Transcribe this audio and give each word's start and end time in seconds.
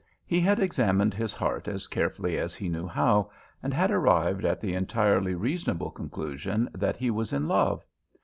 He 0.25 0.39
had 0.41 0.59
examined 0.59 1.13
his 1.13 1.31
heart 1.31 1.67
as 1.67 1.85
carefully 1.85 2.35
as 2.39 2.55
he 2.55 2.69
knew 2.69 2.87
how, 2.87 3.29
and 3.61 3.71
had 3.71 3.91
arrived 3.91 4.43
at 4.43 4.59
the 4.59 4.73
entirely 4.73 5.35
reasonable 5.35 5.91
conclusion 5.91 6.67
that 6.73 6.97
he 6.97 7.11
was 7.11 7.31
in 7.31 7.47
love. 7.47 7.85